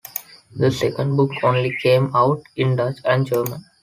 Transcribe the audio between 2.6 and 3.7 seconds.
Dutch and German.